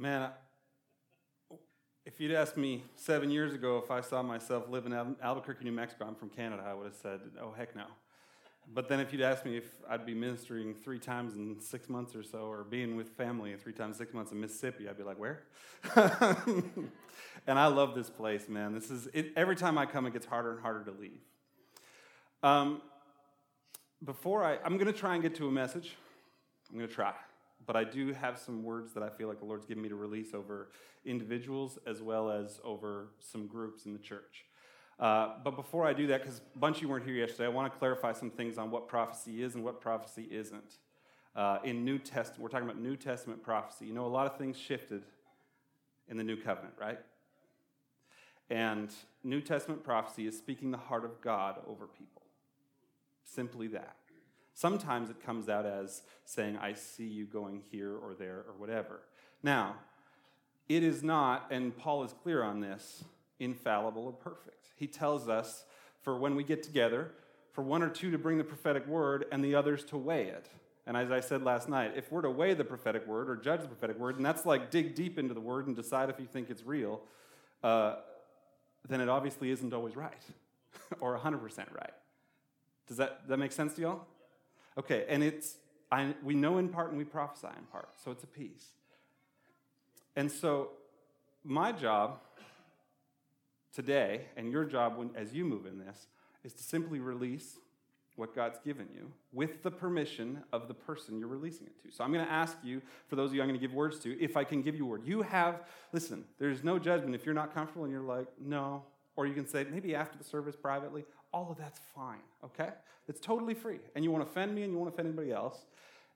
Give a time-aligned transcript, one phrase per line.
[0.00, 0.30] Man,
[2.06, 5.72] if you'd asked me seven years ago if I saw myself living in Albuquerque, New
[5.72, 7.84] Mexico, I'm from Canada, I would have said, oh, heck no.
[8.72, 12.14] But then if you'd asked me if I'd be ministering three times in six months
[12.14, 15.18] or so, or being with family three times six months in Mississippi, I'd be like,
[15.18, 15.42] where?
[17.46, 18.72] and I love this place, man.
[18.72, 21.20] This is it, every time I come, it gets harder and harder to leave.
[22.42, 22.80] Um,
[24.02, 25.94] before I, I'm going to try and get to a message.
[26.70, 27.12] I'm going to try
[27.70, 29.94] but I do have some words that I feel like the Lord's given me to
[29.94, 30.72] release over
[31.04, 34.44] individuals as well as over some groups in the church.
[34.98, 37.48] Uh, but before I do that, because a bunch of you weren't here yesterday, I
[37.48, 40.78] want to clarify some things on what prophecy is and what prophecy isn't.
[41.36, 43.86] Uh, in New Testament, we're talking about New Testament prophecy.
[43.86, 45.04] You know, a lot of things shifted
[46.08, 46.98] in the New Covenant, right?
[48.50, 52.22] And New Testament prophecy is speaking the heart of God over people.
[53.24, 53.94] Simply that.
[54.54, 59.00] Sometimes it comes out as saying, I see you going here or there or whatever.
[59.42, 59.76] Now,
[60.68, 63.04] it is not, and Paul is clear on this,
[63.38, 64.66] infallible or perfect.
[64.76, 65.64] He tells us
[66.02, 67.12] for when we get together,
[67.52, 70.48] for one or two to bring the prophetic word and the others to weigh it.
[70.86, 73.62] And as I said last night, if we're to weigh the prophetic word or judge
[73.62, 76.26] the prophetic word, and that's like dig deep into the word and decide if you
[76.26, 77.00] think it's real,
[77.62, 77.96] uh,
[78.88, 80.22] then it obviously isn't always right
[81.00, 81.42] or 100%
[81.74, 81.92] right.
[82.88, 84.06] Does that, that make sense to y'all?
[84.80, 85.56] Okay, and it's,
[85.92, 88.64] I, we know in part and we prophesy in part, so it's a piece.
[90.16, 90.70] And so,
[91.44, 92.20] my job
[93.74, 96.06] today, and your job when, as you move in this,
[96.44, 97.58] is to simply release
[98.16, 101.94] what God's given you with the permission of the person you're releasing it to.
[101.94, 103.98] So I'm going to ask you, for those of you I'm going to give words
[104.00, 105.02] to, if I can give you a word.
[105.04, 105.60] You have,
[105.92, 108.84] listen, there's no judgment if you're not comfortable and you're like, no.
[109.14, 112.70] Or you can say, maybe after the service privately, all of that's fine, okay?
[113.08, 113.78] It's totally free.
[113.94, 115.64] And you want to offend me and you want to offend anybody else.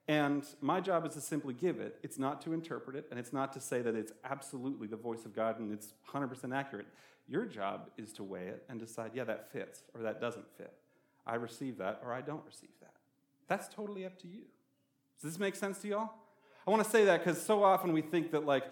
[0.06, 1.98] And my job is to simply give it.
[2.02, 5.24] It's not to interpret it, and it's not to say that it's absolutely the voice
[5.24, 6.86] of God and it's 100% accurate.
[7.26, 10.74] Your job is to weigh it and decide, yeah, that fits or that doesn't fit.
[11.26, 12.92] I receive that or I don't receive that.
[13.48, 14.42] That's totally up to you.
[15.20, 16.10] Does this make sense to y'all?
[16.66, 18.64] I want to say that because so often we think that, like,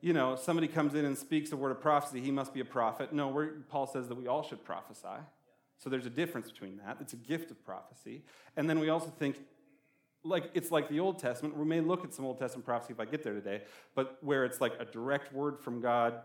[0.00, 2.64] you know, somebody comes in and speaks a word of prophecy, he must be a
[2.64, 3.12] prophet.
[3.12, 5.06] No, Paul says that we all should prophesy.
[5.82, 6.98] So there's a difference between that.
[7.00, 8.22] It's a gift of prophecy.
[8.56, 9.40] And then we also think,
[10.22, 11.56] like it's like the Old Testament.
[11.56, 13.62] We may look at some Old Testament prophecy if I get there today,
[13.96, 16.20] but where it's like a direct word from God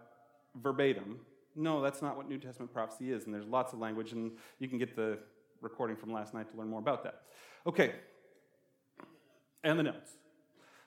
[0.55, 1.21] verbatim.
[1.55, 3.25] No, that's not what New Testament prophecy is.
[3.25, 5.17] And there's lots of language, and you can get the
[5.61, 7.21] recording from last night to learn more about that.
[7.65, 7.95] Okay.
[9.63, 10.11] And the notes.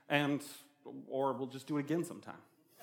[0.09, 0.45] And,
[1.09, 2.35] or we'll just do it again sometime.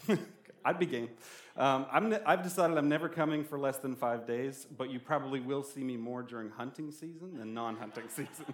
[0.68, 1.08] I'd be game.
[1.56, 5.40] Um, i have decided I'm never coming for less than five days, but you probably
[5.40, 8.54] will see me more during hunting season than non hunting season.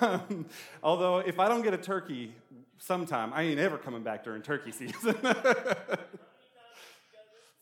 [0.00, 0.46] um,
[0.80, 2.32] although, if I don't get a turkey
[2.78, 5.16] sometime, I ain't ever coming back during turkey season.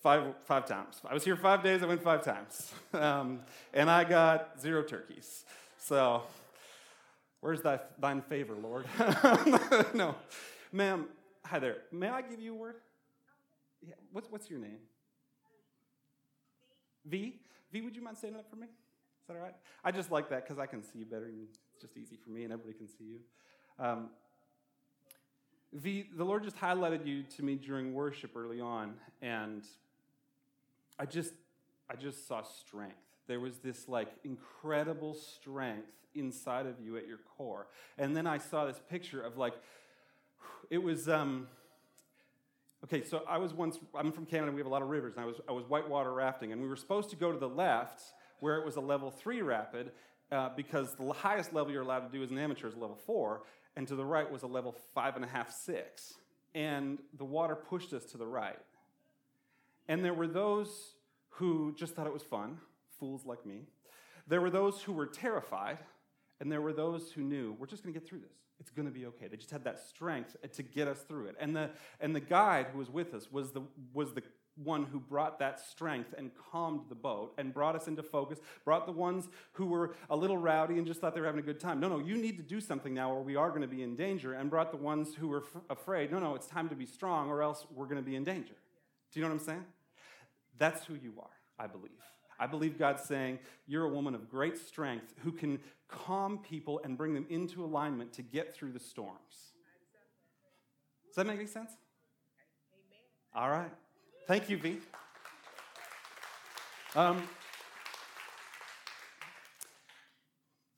[0.02, 1.00] five, five times.
[1.08, 2.72] I was here five days, I went five times.
[2.94, 3.40] Um,
[3.74, 5.44] and I got zero turkeys.
[5.78, 6.22] So,
[7.40, 8.86] where's thy, thine favor, Lord?
[9.94, 10.14] no.
[10.72, 11.06] Ma'am,
[11.44, 11.78] hi there.
[11.92, 12.76] May I give you a word?
[13.86, 14.78] Yeah, what's, what's your name?
[17.06, 17.36] V.
[17.72, 18.66] V, would you mind standing up for me?
[18.66, 19.54] Is that all right?
[19.84, 22.30] I just like that because I can see you better and it's just easy for
[22.30, 23.84] me and everybody can see you.
[23.84, 24.08] Um,
[25.72, 29.62] v, the Lord just highlighted you to me during worship early on, and
[30.98, 31.32] I just,
[31.88, 32.96] I just saw strength.
[33.26, 37.66] There was this like incredible strength inside of you at your core.
[37.98, 39.54] And then I saw this picture of like,
[40.70, 41.46] it was, um,
[42.84, 45.24] Okay, so I was once, I'm from Canada, we have a lot of rivers, and
[45.24, 48.02] I was, I was whitewater rafting, and we were supposed to go to the left
[48.38, 49.90] where it was a level three rapid
[50.30, 53.42] uh, because the highest level you're allowed to do as an amateur is level four,
[53.76, 56.14] and to the right was a level five and a half, six.
[56.54, 58.58] And the water pushed us to the right.
[59.88, 60.94] And there were those
[61.30, 62.58] who just thought it was fun,
[63.00, 63.62] fools like me.
[64.28, 65.78] There were those who were terrified,
[66.40, 68.36] and there were those who knew, we're just going to get through this.
[68.60, 69.28] It's going to be okay.
[69.28, 71.36] They just had that strength uh, to get us through it.
[71.38, 73.62] And the, and the guide who was with us was the,
[73.92, 74.22] was the
[74.62, 78.86] one who brought that strength and calmed the boat and brought us into focus, brought
[78.86, 81.60] the ones who were a little rowdy and just thought they were having a good
[81.60, 81.78] time.
[81.78, 83.94] No, no, you need to do something now or we are going to be in
[83.94, 86.10] danger, and brought the ones who were f- afraid.
[86.10, 88.54] No, no, it's time to be strong or else we're going to be in danger.
[89.12, 89.64] Do you know what I'm saying?
[90.58, 91.92] That's who you are, I believe.
[92.38, 95.58] I believe God's saying, You're a woman of great strength who can
[95.88, 99.52] calm people and bring them into alignment to get through the storms.
[101.06, 101.72] Does that make any sense?
[103.34, 103.70] All right.
[104.26, 104.78] Thank you, V.
[106.94, 107.22] Um,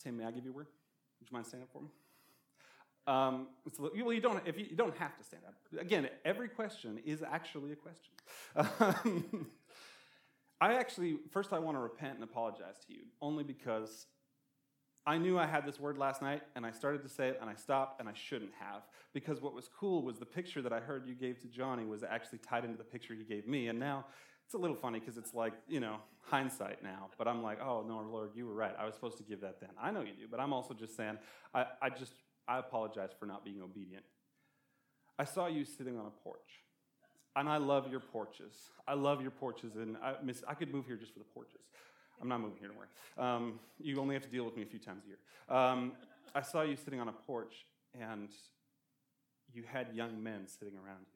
[0.03, 0.67] Tim, may I give you a word?
[1.21, 1.89] Would you mind standing up for me?
[3.07, 3.49] Um,
[3.79, 5.55] well, you don't, if you, you, don't have to stand up.
[5.81, 8.13] Again, every question is actually a question.
[9.05, 9.47] Um,
[10.61, 14.07] I actually, first, I want to repent and apologize to you, only because
[15.07, 17.49] I knew I had this word last night, and I started to say it, and
[17.49, 18.83] I stopped, and I shouldn't have.
[19.15, 22.03] Because what was cool was the picture that I heard you gave to Johnny was
[22.03, 24.05] actually tied into the picture he gave me, and now
[24.45, 27.09] it's a little funny because it's like, you know, hindsight now.
[27.17, 28.75] But I'm like, oh, no, Lord, you were right.
[28.79, 29.71] I was supposed to give that then.
[29.81, 31.19] I know you do, but I'm also just saying,
[31.55, 32.13] I, I just,
[32.47, 34.05] I apologize for not being obedient.
[35.19, 36.65] I saw you sitting on a porch.
[37.37, 38.53] And I love your porches.
[38.89, 41.61] I love your porches, and I, miss, I could move here just for the porches.
[42.21, 42.89] I'm not moving here, don't worry.
[43.19, 45.19] Um, you only have to deal with me a few times a year.
[45.49, 45.93] Um,
[46.35, 47.65] I saw you sitting on a porch,
[47.99, 48.29] and
[49.53, 51.07] you had young men sitting around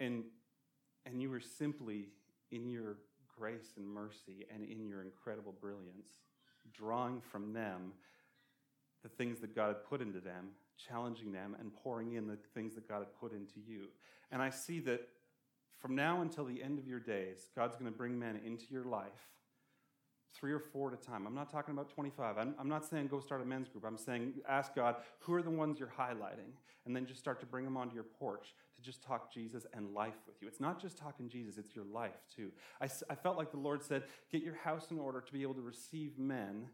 [0.00, 0.06] you.
[0.06, 0.24] And,
[1.06, 2.08] and you were simply,
[2.50, 2.96] in your
[3.38, 6.08] grace and mercy and in your incredible brilliance,
[6.72, 7.92] drawing from them
[9.02, 12.74] the things that God had put into them, challenging them, and pouring in the things
[12.74, 13.88] that God had put into you.
[14.30, 15.08] And I see that
[15.78, 18.84] from now until the end of your days, God's going to bring men into your
[18.84, 19.28] life,
[20.34, 21.26] three or four at a time.
[21.26, 22.38] I'm not talking about 25.
[22.38, 23.84] I'm, I'm, not saying go start a men's group.
[23.86, 26.52] I'm saying ask God, who are the ones you're highlighting?
[26.86, 29.94] And then just start to bring them onto your porch to just talk Jesus and
[29.94, 30.48] life with you.
[30.48, 32.50] It's not just talking Jesus, it's your life too.
[32.80, 35.54] I, I felt like the Lord said, get your house in order to be able
[35.54, 36.66] to receive men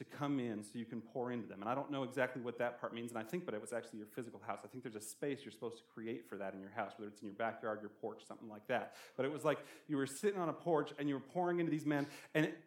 [0.00, 1.60] to come in so you can pour into them.
[1.60, 3.74] And I don't know exactly what that part means, and I think, but it was
[3.74, 4.60] actually your physical house.
[4.64, 7.10] I think there's a space you're supposed to create for that in your house, whether
[7.10, 8.94] it's in your backyard, your porch, something like that.
[9.14, 9.58] But it was like
[9.88, 12.58] you were sitting on a porch and you were pouring into these men, and it,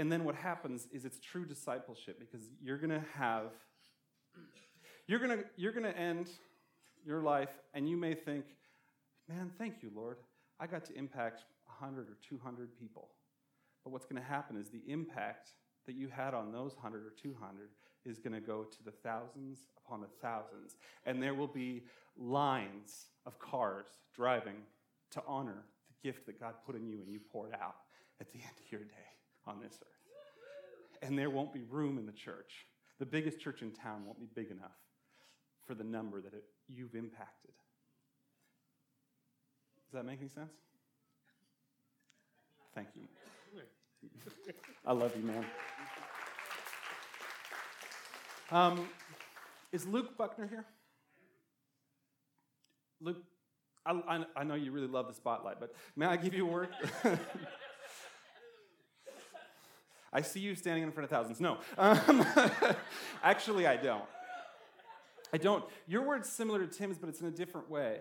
[0.00, 3.52] and then what happens is it's true discipleship because you're to have
[5.06, 6.28] you're to you're to end
[7.06, 8.44] your life and you may think
[9.28, 10.16] man thank you lord
[10.60, 11.44] i got to impact
[11.80, 13.08] 100 or 200 people
[13.84, 15.50] but what's going to happen is the impact
[15.88, 17.70] that you had on those 100 or 200
[18.04, 20.76] is going to go to the thousands upon the thousands.
[21.06, 21.82] And there will be
[22.16, 24.56] lines of cars driving
[25.12, 27.76] to honor the gift that God put in you and you poured out
[28.20, 29.08] at the end of your day
[29.46, 31.02] on this earth.
[31.02, 32.66] And there won't be room in the church.
[32.98, 34.76] The biggest church in town won't be big enough
[35.66, 37.52] for the number that it, you've impacted.
[39.90, 40.52] Does that make any sense?
[42.74, 43.02] Thank you.
[44.86, 45.44] I love you, man.
[48.50, 48.88] Um,
[49.72, 50.64] is Luke Buckner here?
[53.00, 53.22] Luke,
[53.84, 56.50] I, I, I, know you really love the spotlight, but may I give you a
[56.50, 56.70] word?
[60.12, 61.40] I see you standing in front of thousands.
[61.40, 61.58] No.
[61.76, 62.24] Um,
[63.22, 64.04] actually, I don't.
[65.32, 65.62] I don't.
[65.86, 67.98] Your word's similar to Tim's, but it's in a different way.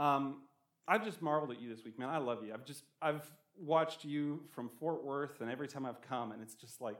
[0.00, 0.42] Um,
[0.88, 2.08] I've just marveled at you this week, man.
[2.08, 2.52] I love you.
[2.52, 6.54] I've just, I've watched you from Fort Worth, and every time I've come, and it's
[6.54, 6.96] just like,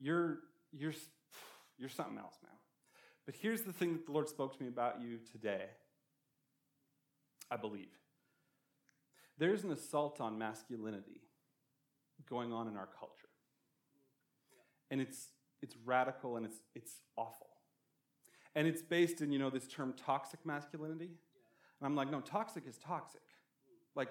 [0.00, 0.40] you're,
[0.72, 0.92] you're,
[1.78, 2.52] you're something else, man.
[3.24, 5.64] But here's the thing that the Lord spoke to me about you today.
[7.50, 7.86] I believe.
[9.38, 11.20] There's an assault on masculinity
[12.28, 13.28] going on in our culture.
[14.90, 15.28] And it's,
[15.62, 17.48] it's radical and it's, it's awful.
[18.54, 21.10] And it's based in, you know, this term toxic masculinity.
[21.80, 23.20] And I'm like, no, toxic is toxic.
[23.94, 24.08] Like,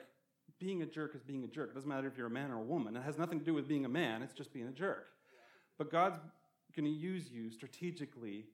[0.59, 1.71] being a jerk is being a jerk.
[1.71, 2.95] It doesn't matter if you're a man or a woman.
[2.95, 5.07] It has nothing to do with being a man, it's just being a jerk.
[5.77, 6.19] But God's
[6.75, 8.45] going to use you strategically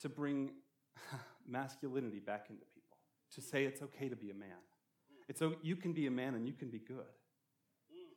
[0.00, 0.50] to bring
[1.46, 2.96] masculinity back into people,
[3.34, 4.48] to say it's okay to be a man.
[5.28, 7.04] It's so you can be a man and you can be good.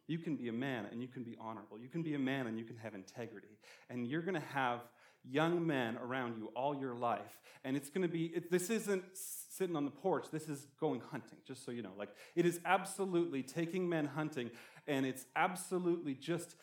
[0.08, 1.80] You can be a man and you can be honorable.
[1.80, 3.60] You can be a man and you can have integrity.
[3.90, 4.82] And you're going to have
[5.24, 7.40] young men around you all your life.
[7.64, 11.02] And it's going to be, it, this isn't sitting on the porch, this is going
[11.12, 11.92] hunting, just so you know.
[11.98, 14.50] Like, it is absolutely taking men hunting,
[14.88, 16.56] and it's absolutely just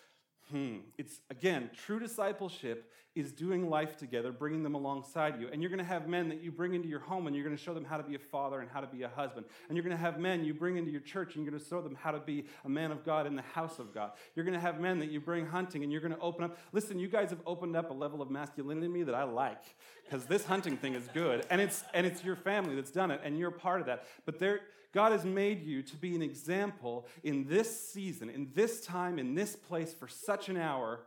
[0.51, 0.77] Hmm.
[0.97, 5.49] It's again, true discipleship is doing life together, bringing them alongside you.
[5.51, 7.57] And you're going to have men that you bring into your home and you're going
[7.57, 9.47] to show them how to be a father and how to be a husband.
[9.69, 11.69] And you're going to have men you bring into your church and you're going to
[11.69, 14.13] show them how to be a man of God in the house of God.
[14.35, 16.59] You're going to have men that you bring hunting and you're going to open up.
[16.73, 19.65] Listen, you guys have opened up a level of masculinity in me that I like
[20.05, 21.47] because this hunting thing is good.
[21.49, 24.05] And it's, and it's your family that's done it and you're part of that.
[24.27, 24.61] But there,
[24.97, 29.35] God has made you to be an example in this season, in this time, in
[29.35, 31.01] this place for such an hour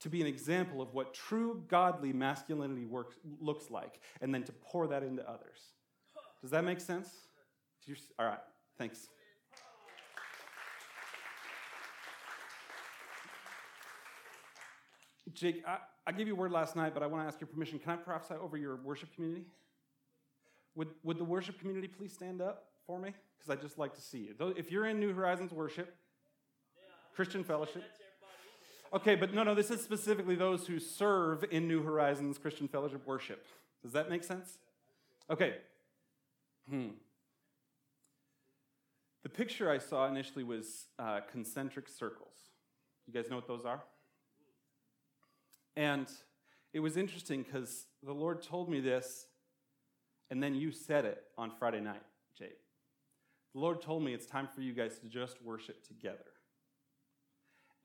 [0.00, 4.50] to be an example of what true godly masculinity works, looks like, and then to
[4.50, 5.60] pour that into others.
[6.42, 7.08] Does that make sense?
[8.18, 8.40] All right,
[8.78, 9.06] thanks.
[15.34, 17.46] Jake, I, I gave you a word last night, but I want to ask your
[17.46, 17.78] permission.
[17.78, 19.44] Can I prophesy over your worship community?
[20.74, 23.12] Would, would the worship community please stand up for me?
[23.46, 24.54] because I just like to see you.
[24.56, 25.94] If you're in New Horizons worship,
[27.14, 27.84] Christian fellowship,
[28.92, 33.04] Okay, but no, no, this is specifically those who serve in New Horizons Christian Fellowship
[33.04, 33.44] worship.
[33.82, 34.58] Does that make sense?
[35.28, 35.56] Okay.
[36.70, 36.90] Hmm.
[39.24, 42.36] The picture I saw initially was uh, concentric circles.
[43.08, 43.82] You guys know what those are?
[45.76, 46.06] And
[46.72, 49.26] it was interesting because the Lord told me this,
[50.30, 52.02] and then you said it on Friday night.
[53.56, 56.18] The Lord told me it's time for you guys to just worship together.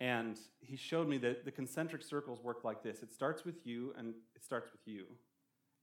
[0.01, 3.93] And He showed me that the concentric circles work like this it starts with you,
[3.97, 5.05] and it starts with you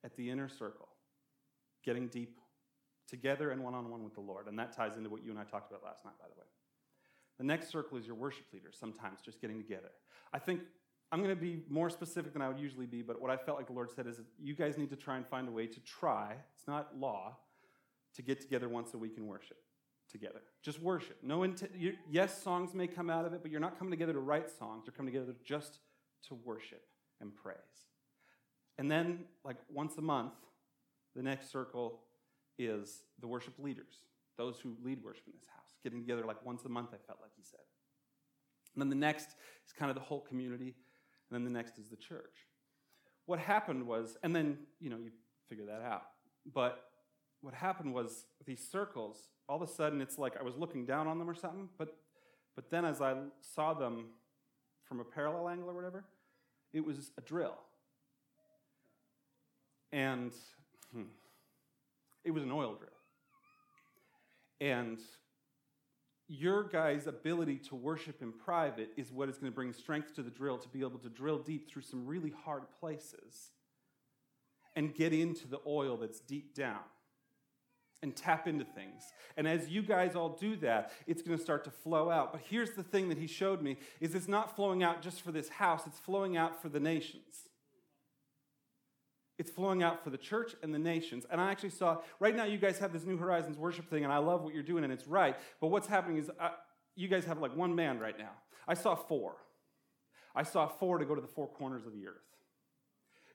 [0.04, 0.88] at the inner circle,
[1.83, 2.38] getting deep
[3.09, 4.47] together and one on one with the Lord.
[4.47, 6.47] And that ties into what you and I talked about last night, by the way.
[7.38, 9.92] The next circle is your worship leaders, sometimes just getting together.
[10.35, 10.61] I think
[11.11, 13.57] I'm going to be more specific than I would usually be, but what I felt
[13.57, 15.80] like the Lord said is you guys need to try and find a way to
[15.80, 17.38] try, it's not law,
[18.16, 19.57] to get together once a week and worship
[20.11, 20.41] together.
[20.62, 21.19] Just worship.
[21.23, 24.12] No int- you, yes, songs may come out of it, but you're not coming together
[24.12, 24.85] to write songs.
[24.87, 25.81] You're coming together just
[26.29, 26.83] to worship
[27.21, 27.57] and praise.
[28.79, 30.35] And then, like once a month,
[31.17, 32.00] the next circle
[32.59, 34.05] is the worship leaders,
[34.37, 37.19] those who lead worship in this house, getting together like once a month, I felt
[37.21, 37.61] like he said.
[38.75, 39.31] And then the next
[39.67, 40.75] is kind of the whole community,
[41.29, 42.47] and then the next is the church.
[43.27, 45.11] What happened was, and then, you know, you
[45.49, 46.03] figure that out.
[46.55, 46.88] But
[47.40, 51.07] what happened was these circles, all of a sudden it's like I was looking down
[51.07, 51.97] on them or something, but
[52.57, 54.07] but then as I saw them
[54.85, 56.04] from a parallel angle or whatever,
[56.73, 57.54] it was a drill.
[59.92, 60.33] And
[60.92, 61.02] hmm,
[62.25, 62.90] it was an oil drill.
[64.61, 64.99] And
[66.26, 70.25] your guy's ability to worship in private is what is going to bring strength to
[70.25, 73.52] the drill to be able to drill deep through some really hard places
[74.75, 76.80] and get into the oil that's deep down
[78.02, 79.02] and tap into things.
[79.37, 82.33] And as you guys all do that, it's going to start to flow out.
[82.33, 85.33] But here's the thing that he showed me is it's not flowing out just for
[85.33, 87.49] this house, it's flowing out for the nations.
[89.38, 91.25] It's flowing out for the church and the nations.
[91.31, 94.12] And I actually saw, right now, you guys have this New Horizons worship thing, and
[94.12, 95.37] I love what you're doing, and it's right.
[95.61, 96.50] But what's happening is uh,
[96.97, 98.33] you guys have like one man right now.
[98.67, 99.37] I saw four.
[100.35, 102.17] I saw four to go to the four corners of the earth.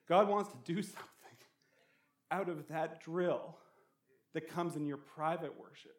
[0.08, 1.08] God wants to do something
[2.32, 3.58] out of that drill
[4.34, 5.96] that comes in your private worship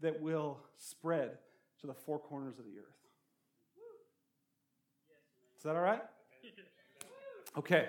[0.00, 1.38] that will spread
[1.80, 2.94] to the four corners of the earth.
[5.56, 6.02] Is that all right?
[7.56, 7.86] Okay.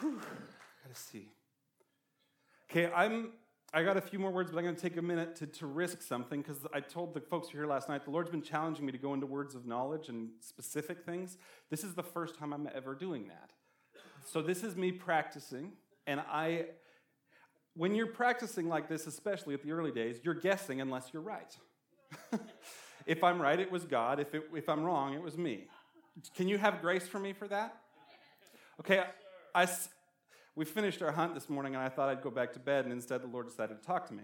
[0.00, 0.20] Whew,
[0.82, 1.28] gotta see.
[2.70, 3.30] Okay, I'm.
[3.72, 5.66] I got a few more words, but I'm going to take a minute to, to
[5.66, 8.42] risk something because I told the folks who were here last night the Lord's been
[8.42, 11.36] challenging me to go into words of knowledge and specific things.
[11.68, 13.50] This is the first time I'm ever doing that.
[14.24, 15.72] So this is me practicing,
[16.06, 16.66] and I.
[17.74, 21.54] When you're practicing like this, especially at the early days, you're guessing unless you're right.
[23.06, 24.18] if I'm right, it was God.
[24.18, 25.66] If, it, if I'm wrong, it was me.
[26.34, 27.76] Can you have grace for me for that?
[28.80, 29.02] Okay,
[29.54, 29.68] I,
[30.54, 32.92] we finished our hunt this morning, and I thought I'd go back to bed, and
[32.92, 34.22] instead the Lord decided to talk to me,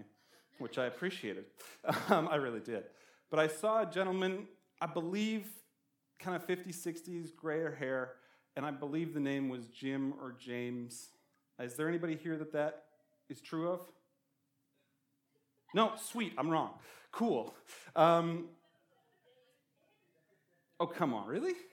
[0.57, 1.45] which I appreciated.
[2.09, 2.85] Um, I really did.
[3.29, 4.47] But I saw a gentleman,
[4.79, 5.47] I believe,
[6.19, 8.13] kind of 50s, 60s, grayer hair,
[8.55, 11.09] and I believe the name was Jim or James.
[11.59, 12.83] Is there anybody here that that
[13.29, 13.81] is true of?
[15.73, 16.71] No, sweet, I'm wrong.
[17.11, 17.53] Cool.
[17.95, 18.45] Um,
[20.79, 21.53] oh, come on, really?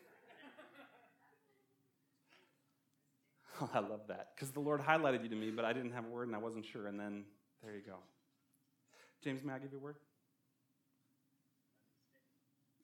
[3.62, 4.28] Oh, I love that.
[4.34, 6.38] Because the Lord highlighted you to me, but I didn't have a word and I
[6.38, 6.86] wasn't sure.
[6.86, 7.24] And then
[7.62, 7.96] there you go.
[9.22, 9.96] James, may I give you a word?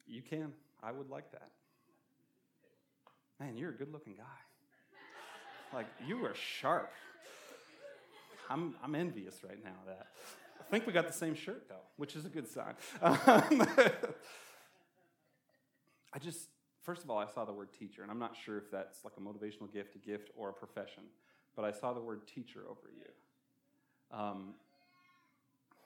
[0.07, 0.53] You can.
[0.83, 1.49] I would like that.
[3.41, 4.46] Man, you're a good looking guy.
[5.73, 6.91] Like, you are sharp.
[8.49, 10.07] I'm, I'm envious right now of that.
[10.61, 12.75] I think we got the same shirt, though, which is a good sign.
[13.03, 13.17] Um,
[16.13, 16.49] I just,
[16.87, 19.15] First of all, I saw the word teacher, and I'm not sure if that's like
[19.19, 21.03] a motivational gift, a gift, or a profession,
[21.57, 24.17] but I saw the word teacher over you.
[24.17, 24.55] Um,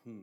[0.04, 0.18] hmm.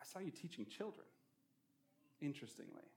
[0.00, 1.04] I saw you teaching children,
[2.22, 2.88] interestingly.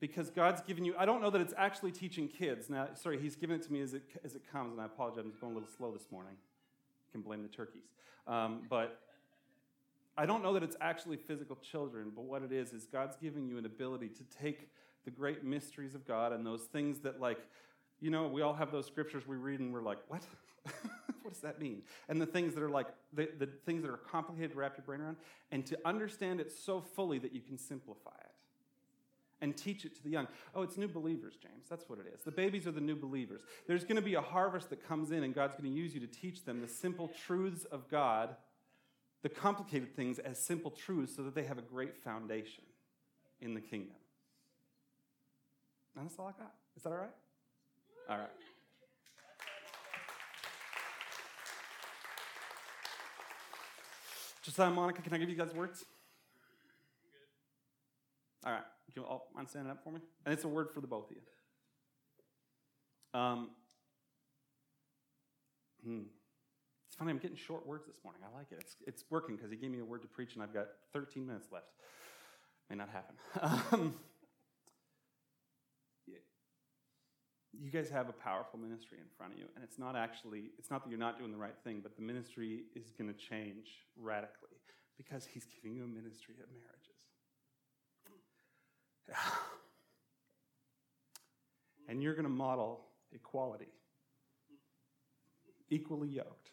[0.00, 2.68] Because God's given you, I don't know that it's actually teaching kids.
[2.68, 5.24] Now, sorry, He's given it to me as it, as it comes, and I apologize,
[5.24, 6.34] I'm going a little slow this morning.
[6.34, 7.84] You can blame the turkeys.
[8.26, 9.00] Um, but
[10.16, 13.48] I don't know that it's actually physical children, but what it is is God's giving
[13.48, 14.68] you an ability to take
[15.04, 17.38] the great mysteries of God and those things that, like,
[18.00, 20.22] you know, we all have those scriptures we read and we're like, what?
[21.22, 21.82] what does that mean?
[22.08, 24.84] And the things that are like, the, the things that are complicated to wrap your
[24.84, 25.16] brain around,
[25.50, 28.33] and to understand it so fully that you can simplify it
[29.40, 30.26] and teach it to the young.
[30.54, 31.66] Oh, it's new believers, James.
[31.68, 32.22] That's what it is.
[32.24, 33.42] The babies are the new believers.
[33.66, 36.00] There's going to be a harvest that comes in, and God's going to use you
[36.00, 38.36] to teach them the simple truths of God
[39.24, 42.62] the complicated things as simple truths so that they have a great foundation
[43.40, 43.96] in the kingdom.
[45.96, 46.52] And that's all I got.
[46.76, 47.10] Is that all right?
[48.10, 48.28] All right.
[54.42, 55.86] Josiah Monica, can I give you guys words?
[58.44, 58.62] All right.
[58.94, 60.00] Do you all mind standing up for me?
[60.24, 63.20] And it's a word for the both of you.
[63.20, 63.50] Um,
[65.84, 66.02] hmm.
[66.86, 68.22] It's funny, I'm getting short words this morning.
[68.24, 68.58] I like it.
[68.60, 71.26] It's, it's working because he gave me a word to preach, and I've got 13
[71.26, 71.66] minutes left.
[72.70, 73.16] May not happen.
[73.72, 73.94] Um,
[77.60, 80.70] you guys have a powerful ministry in front of you, and it's not actually, it's
[80.70, 83.86] not that you're not doing the right thing, but the ministry is going to change
[83.96, 84.58] radically
[84.96, 86.83] because he's giving you a ministry of marriages.
[91.88, 93.72] and you're going to model equality,
[95.70, 96.50] equally yoked.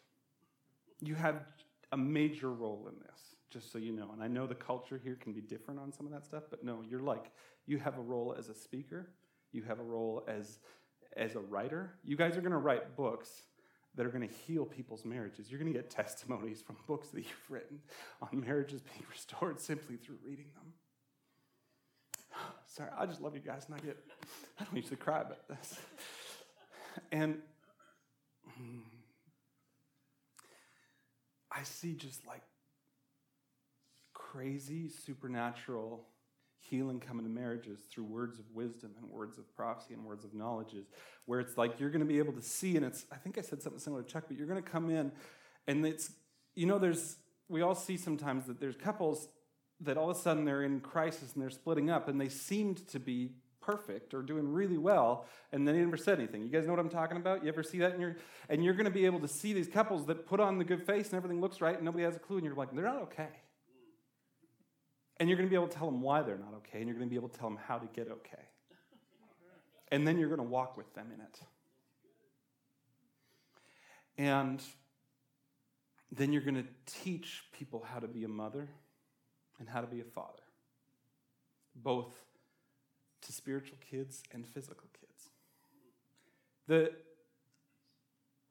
[1.00, 1.44] You have
[1.92, 4.10] a major role in this, just so you know.
[4.12, 6.64] And I know the culture here can be different on some of that stuff, but
[6.64, 7.30] no, you're like,
[7.66, 9.10] you have a role as a speaker,
[9.52, 10.58] you have a role as,
[11.16, 11.94] as a writer.
[12.04, 13.42] You guys are going to write books
[13.94, 15.50] that are going to heal people's marriages.
[15.50, 17.80] You're going to get testimonies from books that you've written
[18.22, 20.72] on marriages being restored simply through reading them.
[22.66, 23.96] Sorry, I just love you guys, and I get,
[24.60, 25.78] I don't usually cry, but that's,
[27.10, 27.38] and
[31.50, 32.42] I see just like
[34.14, 36.06] crazy supernatural
[36.60, 40.32] healing coming to marriages through words of wisdom and words of prophecy and words of
[40.32, 40.86] knowledges,
[41.26, 43.42] where it's like you're going to be able to see, and it's, I think I
[43.42, 45.12] said something similar to Chuck, but you're going to come in,
[45.66, 46.12] and it's,
[46.54, 47.16] you know, there's,
[47.48, 49.28] we all see sometimes that there's couples
[49.82, 52.86] that all of a sudden they're in crisis and they're splitting up and they seemed
[52.88, 56.42] to be perfect or doing really well and then they never said anything.
[56.42, 57.42] You guys know what I'm talking about?
[57.42, 58.16] You ever see that in your
[58.48, 60.84] and you're going to be able to see these couples that put on the good
[60.84, 63.02] face and everything looks right and nobody has a clue and you're like they're not
[63.02, 63.28] okay.
[65.18, 66.96] And you're going to be able to tell them why they're not okay and you're
[66.96, 68.42] going to be able to tell them how to get okay.
[69.90, 71.40] And then you're going to walk with them in it.
[74.18, 74.62] And
[76.10, 78.68] then you're going to teach people how to be a mother
[79.62, 80.42] and how to be a father,
[81.76, 82.12] both
[83.20, 85.30] to spiritual kids and physical kids.
[86.66, 86.90] The,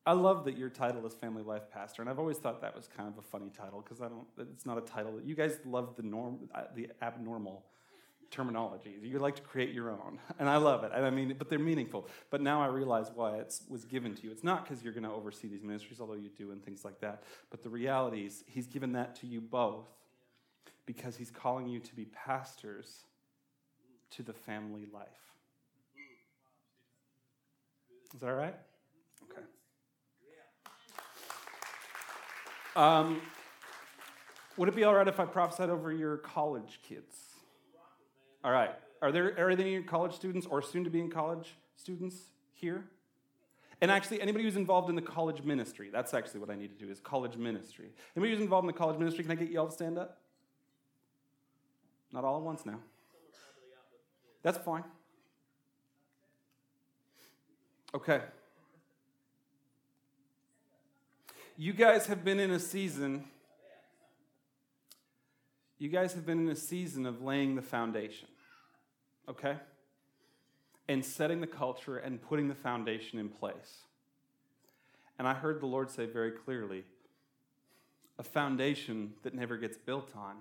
[0.06, 2.88] I love that your title is Family Life Pastor, and I've always thought that was
[2.88, 4.26] kind of a funny title because I don't.
[4.39, 5.17] It's not a title.
[5.17, 7.65] that You guys love the norm, uh, the abnormal
[8.30, 8.95] terminology.
[9.04, 10.93] You like to create your own, and I love it.
[10.95, 12.08] And I mean, but they're meaningful.
[12.30, 14.32] But now I realize why it was given to you.
[14.32, 17.02] It's not because you're going to oversee these ministries, although you do, and things like
[17.02, 17.24] that.
[17.50, 19.89] But the reality is, He's given that to you both
[20.93, 23.06] because He's calling you to be pastors
[24.12, 25.08] to the family life.
[28.13, 28.56] Is that all right?
[29.32, 29.41] Okay.
[32.75, 33.21] Um,
[34.58, 37.15] would it be all right if I prophesied over your college kids?
[38.43, 38.71] All right.
[39.01, 42.17] Are there, are there any college students or soon to be in college students
[42.51, 42.84] here?
[43.80, 46.86] And actually, anybody who's involved in the college ministry, that's actually what I need to
[46.86, 47.91] do is college ministry.
[48.15, 50.20] Anybody who's involved in the college ministry, can I get you all to stand up?
[52.12, 52.80] Not all at once now.
[54.43, 54.84] That's fine.
[57.93, 58.21] Okay.
[61.58, 63.26] You guys have been in a season.
[65.78, 68.28] You guys have been in a season of laying the foundation.
[69.30, 69.58] Okay?
[70.88, 73.82] And setting the culture and putting the foundation in place.
[75.19, 76.84] And I heard the Lord say very clearly
[78.17, 80.38] a foundation that never gets built on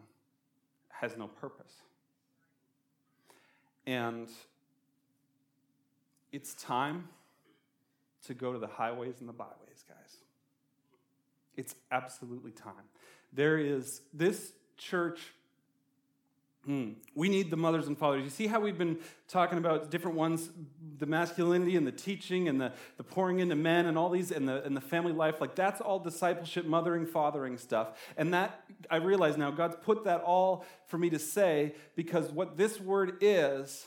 [1.00, 1.72] has no purpose.
[3.86, 4.28] And
[6.30, 7.08] it's time
[8.26, 10.16] to go to the highways and the byways, guys.
[11.56, 12.74] It's absolutely time.
[13.32, 15.20] There is this church.
[16.66, 18.22] Hmm, we need the mothers and fathers.
[18.22, 20.50] You see how we've been talking about different ones
[20.98, 24.46] the masculinity and the teaching and the, the pouring into men and all these and
[24.46, 25.40] the, and the family life.
[25.40, 27.98] Like that's all discipleship, mothering, fathering stuff.
[28.18, 32.58] And that, I realize now, God's put that all for me to say because what
[32.58, 33.86] this word is,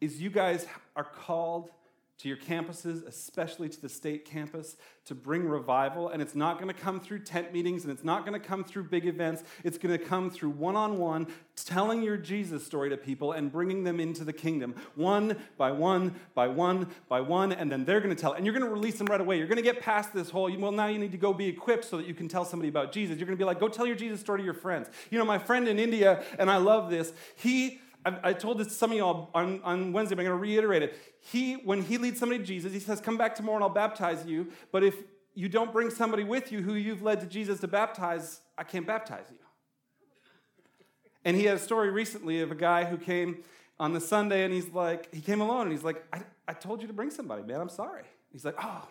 [0.00, 1.70] is you guys are called
[2.18, 6.08] to your campuses, especially to the state campus, to bring revival.
[6.08, 8.64] And it's not going to come through tent meetings and it's not going to come
[8.64, 9.44] through big events.
[9.64, 11.26] It's going to come through one on one,
[11.56, 16.14] telling your Jesus story to people and bringing them into the kingdom, one by one
[16.34, 17.52] by one by one.
[17.52, 18.32] And then they're going to tell.
[18.32, 19.36] And you're going to release them right away.
[19.36, 21.84] You're going to get past this whole, well, now you need to go be equipped
[21.84, 23.18] so that you can tell somebody about Jesus.
[23.18, 24.88] You're going to be like, go tell your Jesus story to your friends.
[25.10, 27.80] You know, my friend in India, and I love this, he
[28.22, 30.82] I, told this to some of y'all on, on Wednesday, but I'm going to reiterate
[30.82, 30.96] it.
[31.20, 34.24] He, when he leads somebody to Jesus, he says, Come back tomorrow and I'll baptize
[34.26, 34.48] you.
[34.70, 34.94] But if
[35.34, 38.86] you don't bring somebody with you who you've led to Jesus to baptize, I can't
[38.86, 39.38] baptize you.
[41.24, 43.42] And he had a story recently of a guy who came
[43.78, 46.80] on the Sunday and he's like, he came alone and he's like, I, I told
[46.80, 47.60] you to bring somebody, man.
[47.60, 48.04] I'm sorry.
[48.32, 48.86] He's like, oh,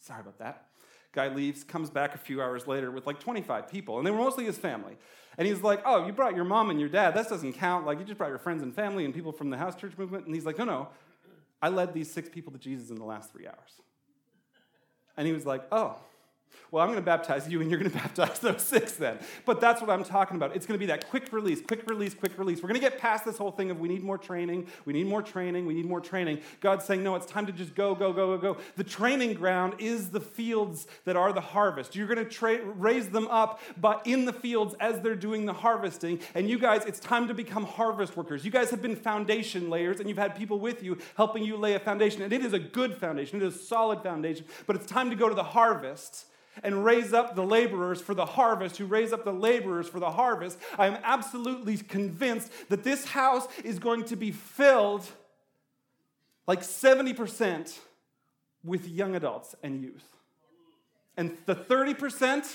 [0.00, 0.66] sorry about that.
[1.12, 4.18] Guy leaves, comes back a few hours later with like 25 people, and they were
[4.18, 4.96] mostly his family.
[5.38, 7.14] And he's like, Oh, you brought your mom and your dad.
[7.14, 7.86] That doesn't count.
[7.86, 10.26] Like, you just brought your friends and family and people from the house church movement.
[10.26, 10.88] And he's like, No, no.
[11.62, 13.80] I led these six people to Jesus in the last three hours.
[15.16, 15.96] And he was like, Oh,
[16.70, 19.18] well, I'm going to baptize you and you're going to baptize those six then.
[19.44, 20.54] But that's what I'm talking about.
[20.54, 22.58] It's going to be that quick release, quick release, quick release.
[22.62, 25.06] We're going to get past this whole thing of we need more training, we need
[25.06, 26.40] more training, we need more training.
[26.60, 28.60] God's saying, no, it's time to just go, go, go, go, go.
[28.76, 31.96] The training ground is the fields that are the harvest.
[31.96, 35.52] You're going to tra- raise them up, but in the fields as they're doing the
[35.52, 36.20] harvesting.
[36.34, 38.44] And you guys, it's time to become harvest workers.
[38.44, 41.74] You guys have been foundation layers and you've had people with you helping you lay
[41.74, 42.22] a foundation.
[42.22, 45.16] And it is a good foundation, it is a solid foundation, but it's time to
[45.16, 46.26] go to the harvest
[46.62, 50.10] and raise up the laborers for the harvest, who raise up the laborers for the
[50.10, 55.06] harvest, I am absolutely convinced that this house is going to be filled
[56.46, 57.78] like 70%
[58.64, 60.04] with young adults and youth.
[61.16, 62.50] And the 30%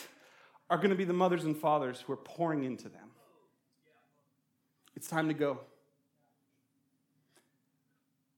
[0.69, 3.11] are going to be the mothers and fathers who are pouring into them.
[4.95, 5.59] It's time to go.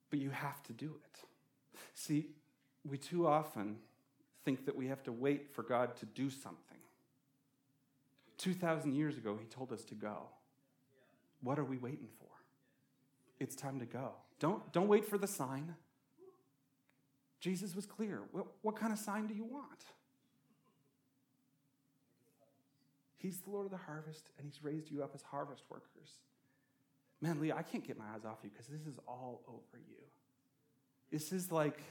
[0.10, 1.20] But you have to do it.
[1.94, 2.28] See,
[2.84, 3.78] we too often
[4.46, 6.78] think that we have to wait for God to do something.
[8.38, 10.30] 2,000 years ago, He told us to go.
[11.42, 12.28] What are we waiting for?
[13.40, 14.12] It's time to go.
[14.40, 15.76] Don't, don't wait for the sign.
[17.40, 18.22] Jesus was clear.
[18.32, 19.84] What, what kind of sign do you want?
[23.18, 26.20] He's the Lord of the harvest, and He's raised you up as harvest workers.
[27.22, 30.04] Man, Lee, I can't get my eyes off you because this is all over you.
[31.12, 31.82] This is like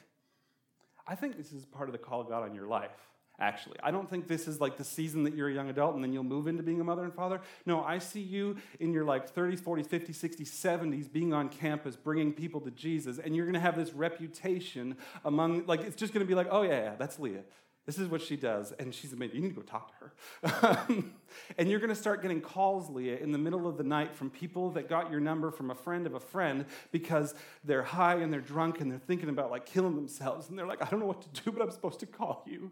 [1.07, 2.97] I think this is part of the call of God on your life,
[3.39, 3.77] actually.
[3.83, 6.13] I don't think this is like the season that you're a young adult and then
[6.13, 7.41] you'll move into being a mother and father.
[7.67, 11.97] No, I see you in your like 30s, 40s, 50s, 60s, 70s being on campus,
[11.97, 16.15] bringing people to Jesus, and you're going to have this reputation among, like, it's just
[16.15, 17.43] going to be like, oh, yeah, yeah, that's Leah.
[17.87, 19.37] This is what she does, and she's amazing.
[19.37, 20.87] You need to go talk to her.
[21.59, 24.31] and you're going to start getting calls, Leah, in the middle of the night from
[24.31, 28.33] people that got your number from a friend of a friend because they're high and
[28.33, 30.49] they're drunk and they're thinking about like killing themselves.
[30.49, 32.71] And they're like, I don't know what to do, but I'm supposed to call you.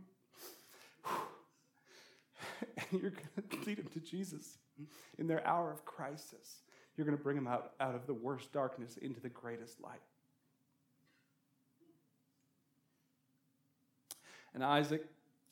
[2.77, 4.57] and you're going to lead them to Jesus
[5.19, 6.63] in their hour of crisis.
[6.97, 10.01] You're going to bring them out, out of the worst darkness into the greatest light.
[14.55, 15.05] And Isaac,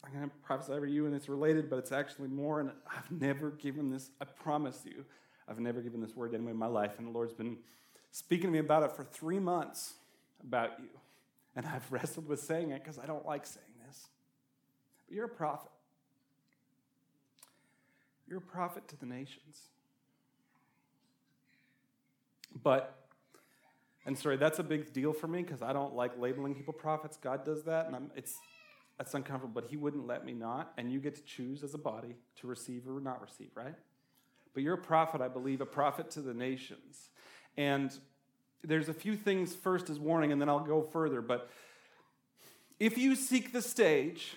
[0.05, 2.61] I'm going to prophesy over you, and it's related, but it's actually more.
[2.61, 5.05] And I've never given this, I promise you,
[5.49, 6.93] I've never given this word to anyone in my life.
[6.99, 7.59] And the Lord's been
[8.13, 9.95] speaking to me about it for three months
[10.43, 10.89] about you.
[11.57, 14.09] And I've wrestled with saying it because I don't like saying this.
[15.07, 15.71] But you're a prophet.
[18.29, 19.69] You're a prophet to the nations.
[22.63, 22.97] But
[24.07, 27.19] and sorry, that's a big deal for me because I don't like labeling people prophets.
[27.19, 28.39] God does that, and I'm, it's
[29.01, 30.75] that's uncomfortable, but He wouldn't let me not.
[30.77, 33.75] And you get to choose as a body to receive or not receive, right?
[34.53, 37.09] But you're a prophet, I believe, a prophet to the nations.
[37.57, 37.97] And
[38.63, 41.23] there's a few things first as warning, and then I'll go further.
[41.23, 41.49] But
[42.79, 44.37] if you seek the stage,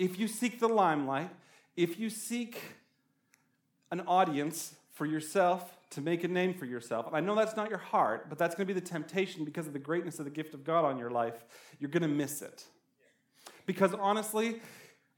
[0.00, 1.30] if you seek the limelight,
[1.76, 2.58] if you seek
[3.92, 7.70] an audience for yourself to make a name for yourself, and I know that's not
[7.70, 10.32] your heart, but that's going to be the temptation because of the greatness of the
[10.32, 11.44] gift of God on your life,
[11.78, 12.64] you're going to miss it.
[13.66, 14.60] Because honestly,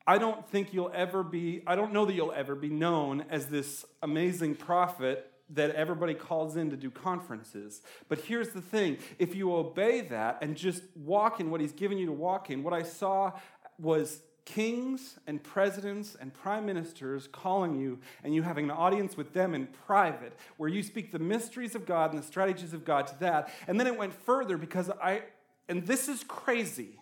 [0.07, 3.47] I don't think you'll ever be, I don't know that you'll ever be known as
[3.47, 7.83] this amazing prophet that everybody calls in to do conferences.
[8.09, 11.99] But here's the thing if you obey that and just walk in what he's given
[11.99, 13.33] you to walk in, what I saw
[13.79, 19.33] was kings and presidents and prime ministers calling you and you having an audience with
[19.33, 23.07] them in private where you speak the mysteries of God and the strategies of God
[23.07, 23.51] to that.
[23.67, 25.23] And then it went further because I,
[25.69, 26.99] and this is crazy.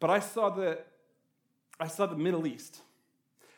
[0.00, 0.78] But I saw the,
[1.80, 2.80] I saw the Middle East,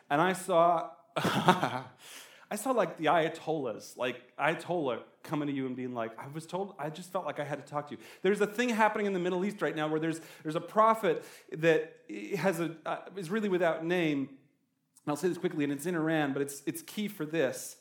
[0.08, 5.94] and I saw, I saw like the Ayatollahs, like Ayatollah coming to you and being
[5.94, 8.00] like, I was told, I just felt like I had to talk to you.
[8.22, 11.24] There's a thing happening in the Middle East right now where there's, there's a prophet
[11.58, 11.94] that
[12.36, 14.20] has a, uh, is really without name.
[14.20, 17.76] And I'll say this quickly, and it's in Iran, but it's, it's key for this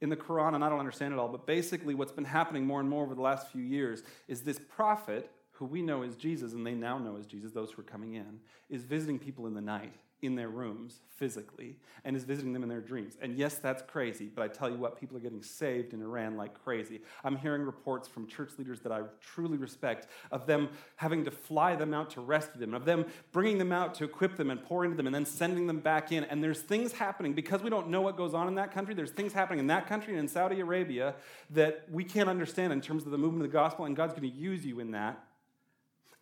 [0.00, 2.80] in the Quran, and I don't understand it all, but basically what's been happening more
[2.80, 6.52] and more over the last few years is this prophet who we know as Jesus,
[6.52, 9.54] and they now know as Jesus, those who are coming in, is visiting people in
[9.54, 13.16] the night in their rooms physically and is visiting them in their dreams.
[13.20, 16.36] And yes, that's crazy, but I tell you what, people are getting saved in Iran
[16.36, 17.02] like crazy.
[17.22, 21.76] I'm hearing reports from church leaders that I truly respect of them having to fly
[21.76, 24.84] them out to rescue them, of them bringing them out to equip them and pour
[24.84, 26.24] into them and then sending them back in.
[26.24, 28.94] And there's things happening because we don't know what goes on in that country.
[28.94, 31.14] There's things happening in that country and in Saudi Arabia
[31.50, 34.30] that we can't understand in terms of the movement of the gospel, and God's going
[34.30, 35.22] to use you in that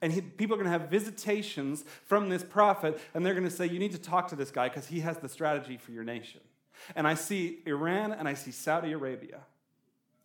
[0.02, 3.50] and he, people are going to have visitations from this prophet, and they're going to
[3.50, 6.02] say, You need to talk to this guy because he has the strategy for your
[6.02, 6.40] nation.
[6.96, 9.40] And I see Iran and I see Saudi Arabia.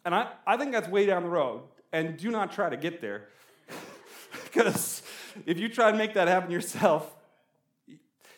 [0.04, 1.62] And I, I think that's way down the road.
[1.94, 3.28] And do not try to get there.
[4.44, 5.04] because
[5.46, 7.16] if you try to make that happen yourself,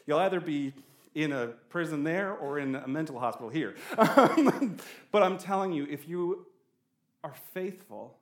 [0.05, 0.73] you'll either be
[1.15, 3.75] in a prison there or in a mental hospital here.
[3.95, 6.45] but I'm telling you, if you
[7.23, 8.17] are faithful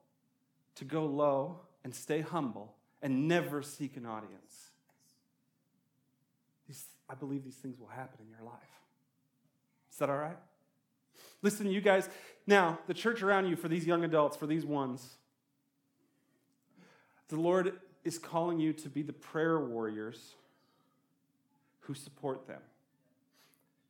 [0.75, 4.71] to go low and stay humble, and never seek an audience.
[7.10, 8.53] I believe these things will happen in your life.
[9.91, 10.38] Is that all right?
[11.41, 12.10] Listen, you guys,
[12.45, 15.15] now, the church around you, for these young adults, for these ones,
[17.29, 20.36] the Lord is calling you to be the prayer warriors
[21.81, 22.62] who support them.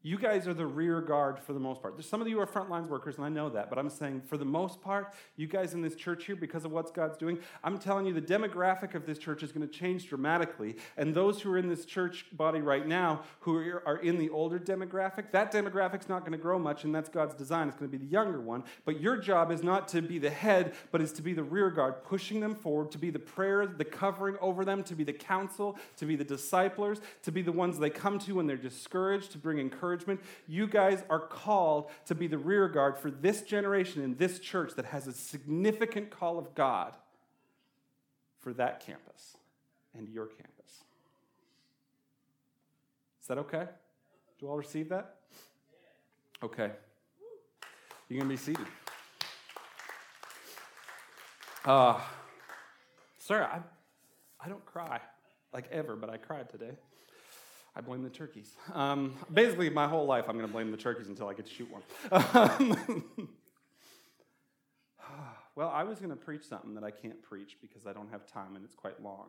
[0.08, 1.98] You guys are the rear guard for the most part.
[1.98, 4.38] There's some of you are frontlines workers, and I know that, but I'm saying for
[4.38, 7.78] the most part, you guys in this church here, because of what God's doing, I'm
[7.78, 10.78] telling you the demographic of this church is going to change dramatically.
[10.96, 14.58] And those who are in this church body right now, who are in the older
[14.58, 17.67] demographic, that demographic's not going to grow much, and that's God's design.
[17.67, 18.63] It's going to be the younger one.
[18.86, 21.70] But your job is not to be the head, but is to be the rear
[21.70, 25.12] guard, pushing them forward, to be the prayer, the covering over them, to be the
[25.12, 29.34] counsel, to be the disciplers, to be the ones they come to when they're discouraged,
[29.34, 30.22] to bring encouragement encouragement.
[30.48, 34.74] You guys are called to be the rear guard for this generation in this church
[34.76, 36.94] that has a significant call of God
[38.40, 39.38] for that campus
[39.98, 40.84] and your campus.
[43.22, 43.66] Is that okay?
[44.40, 45.16] Do all receive that?
[46.44, 46.72] Okay.
[48.10, 48.68] You can be seated.
[51.66, 52.00] Uh,
[53.18, 53.60] sorry, I,
[54.40, 55.02] I don't cry
[55.52, 56.78] like ever, but I cried today.
[57.78, 58.56] I blame the turkeys.
[58.74, 61.54] Um, basically, my whole life, I'm going to blame the turkeys until I get to
[61.54, 61.84] shoot one.
[65.56, 68.26] well, I was going to preach something that I can't preach because I don't have
[68.26, 69.28] time and it's quite long.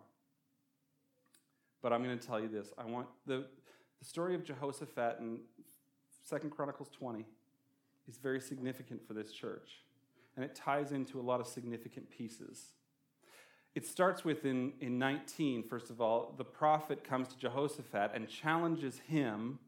[1.82, 2.72] But I'm going to tell you this.
[2.78, 3.44] I want the,
[3.98, 5.40] the story of Jehoshaphat in
[6.24, 7.26] Second Chronicles 20
[8.08, 9.82] is very significant for this church.
[10.36, 12.68] And it ties into a lot of significant pieces.
[13.74, 18.28] It starts with in, in 19, first of all, the prophet comes to Jehoshaphat and
[18.28, 19.58] challenges him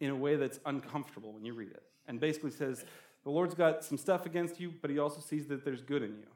[0.00, 1.82] in a way that's uncomfortable when you read it.
[2.08, 2.84] And basically says,
[3.24, 6.16] The Lord's got some stuff against you, but he also sees that there's good in
[6.16, 6.26] you.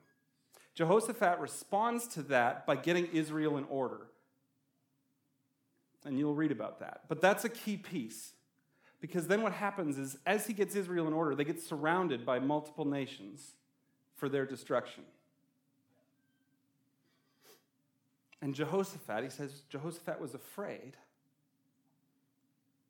[0.75, 4.07] Jehoshaphat responds to that by getting Israel in order.
[6.05, 7.03] And you'll read about that.
[7.09, 8.35] But that's a key piece.
[9.01, 12.39] Because then what happens is, as he gets Israel in order, they get surrounded by
[12.39, 13.55] multiple nations
[14.15, 15.03] for their destruction.
[18.43, 20.97] And Jehoshaphat, he says, Jehoshaphat was afraid.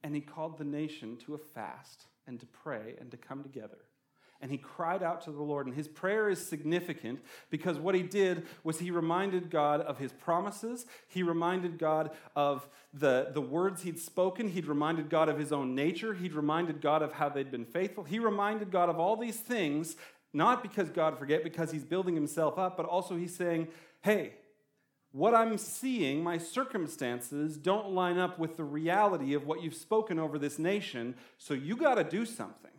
[0.02, 3.78] And he called the nation to a fast and to pray and to come together.
[4.40, 5.66] And he cried out to the Lord.
[5.66, 10.12] And his prayer is significant because what he did was he reminded God of his
[10.12, 10.84] promises.
[11.08, 14.48] He reminded God of the, the words he'd spoken.
[14.48, 16.12] He'd reminded God of his own nature.
[16.12, 18.04] He'd reminded God of how they'd been faithful.
[18.04, 19.96] He reminded God of all these things,
[20.34, 23.68] not because God forget, because he's building himself up, but also he's saying,
[24.02, 24.34] hey,
[25.16, 30.18] what I'm seeing, my circumstances, don't line up with the reality of what you've spoken
[30.18, 32.70] over this nation, so you got to do something.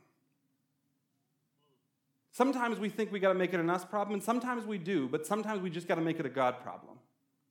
[2.32, 5.08] Sometimes we think we got to make it an us problem, and sometimes we do,
[5.08, 7.00] but sometimes we just got to make it a God problem.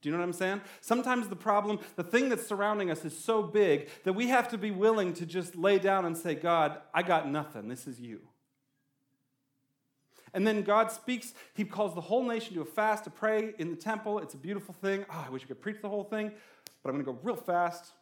[0.03, 0.61] Do you know what I'm saying?
[0.81, 4.59] Sometimes the problem, the thing that's surrounding us is so big that we have to
[4.59, 7.66] be willing to just lay down and say, God, I got nothing.
[7.66, 8.20] This is you.
[10.37, 11.33] And then God speaks.
[11.55, 14.18] He calls the whole nation to a fast to pray in the temple.
[14.18, 15.07] It's a beautiful thing.
[15.11, 16.31] Oh, I wish I could preach the whole thing,
[16.83, 17.92] but I'm going to go real fast.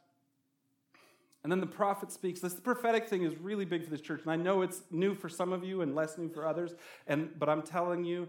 [1.45, 2.41] And then the prophet speaks.
[2.41, 4.23] This prophetic thing is really big for this church.
[4.23, 6.75] And I know it's new for some of you and less new for others.
[7.07, 8.29] And, but I'm telling you,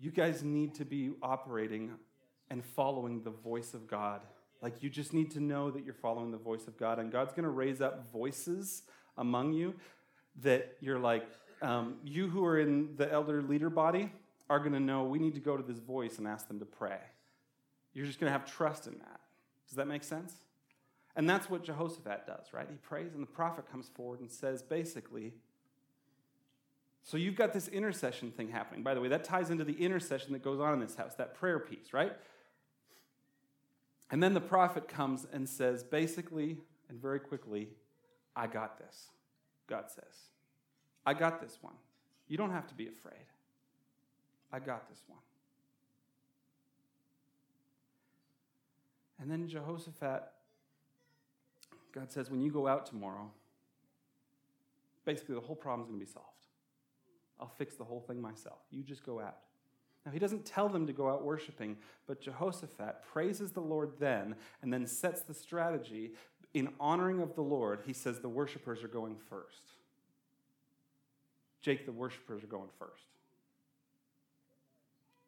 [0.00, 1.92] you guys need to be operating
[2.50, 4.22] and following the voice of God.
[4.62, 6.98] Like you just need to know that you're following the voice of God.
[6.98, 8.82] And God's going to raise up voices
[9.16, 9.74] among you
[10.42, 11.24] that you're like,
[11.62, 14.12] um, you who are in the elder leader body
[14.50, 16.64] are going to know we need to go to this voice and ask them to
[16.64, 16.98] pray.
[17.92, 19.20] You're just going to have trust in that.
[19.68, 20.32] Does that make sense?
[21.16, 22.66] And that's what Jehoshaphat does, right?
[22.70, 25.32] He prays, and the prophet comes forward and says basically,
[27.02, 28.82] so you've got this intercession thing happening.
[28.82, 31.34] By the way, that ties into the intercession that goes on in this house, that
[31.34, 32.12] prayer piece, right?
[34.10, 37.68] And then the prophet comes and says, basically and very quickly,
[38.34, 39.08] I got this,
[39.68, 40.30] God says.
[41.08, 41.72] I got this one.
[42.28, 43.24] You don't have to be afraid.
[44.52, 45.18] I got this one.
[49.18, 50.24] And then Jehoshaphat,
[51.92, 53.30] God says, when you go out tomorrow,
[55.06, 56.28] basically the whole problem's going to be solved.
[57.40, 58.58] I'll fix the whole thing myself.
[58.70, 59.38] You just go out.
[60.04, 64.36] Now, he doesn't tell them to go out worshiping, but Jehoshaphat praises the Lord then
[64.60, 66.12] and then sets the strategy.
[66.52, 69.77] In honoring of the Lord, he says the worshipers are going first.
[71.68, 73.04] Jake, the worshipers are going first.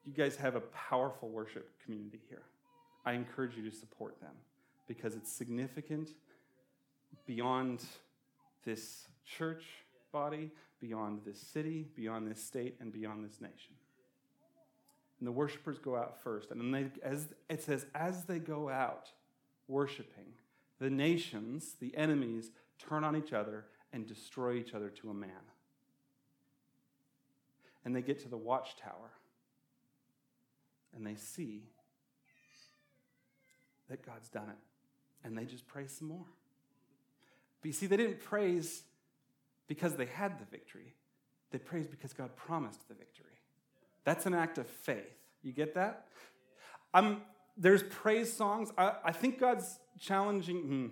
[0.06, 2.44] You guys have a powerful worship community here.
[3.04, 4.32] I encourage you to support them
[4.88, 6.14] because it's significant
[7.26, 7.84] beyond
[8.64, 9.64] this church
[10.12, 10.50] body,
[10.80, 13.74] beyond this city, beyond this state, and beyond this nation.
[15.18, 16.50] And the worshipers go out first.
[16.52, 19.10] And then they, as it says, as they go out
[19.68, 20.32] worshiping,
[20.78, 25.49] the nations, the enemies, turn on each other and destroy each other to a man.
[27.84, 29.10] And they get to the watchtower
[30.94, 31.62] and they see
[33.88, 35.26] that God's done it.
[35.26, 36.26] And they just praise some more.
[37.60, 38.82] But you see, they didn't praise
[39.66, 40.94] because they had the victory,
[41.50, 43.26] they praised because God promised the victory.
[44.04, 45.04] That's an act of faith.
[45.42, 46.06] You get that?
[46.94, 47.22] Um,
[47.56, 48.72] there's praise songs.
[48.78, 50.56] I, I think God's challenging.
[50.58, 50.86] Hmm,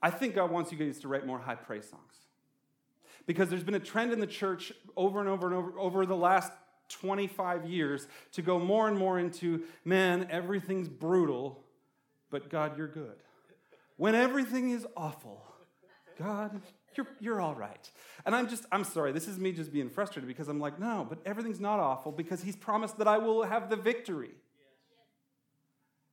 [0.00, 2.14] I think God wants you guys to write more high praise songs.
[3.28, 6.16] Because there's been a trend in the church over and over and over over the
[6.16, 6.50] last
[6.88, 11.62] 25 years to go more and more into, man, everything's brutal,
[12.30, 13.16] but God, you're good.
[13.98, 15.44] When everything is awful,
[16.18, 16.62] God,
[16.96, 17.90] you're, you're all right.
[18.24, 21.06] And I'm just, I'm sorry, this is me just being frustrated because I'm like, no,
[21.06, 24.30] but everything's not awful because he's promised that I will have the victory.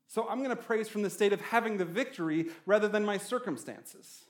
[0.07, 3.17] So I'm going to praise from the state of having the victory rather than my
[3.17, 4.25] circumstances.